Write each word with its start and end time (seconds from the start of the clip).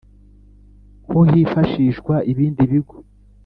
ko 1.07 1.17
hifashishwa 1.31 2.15
ibindi 2.31 2.61
bigo 2.71 2.97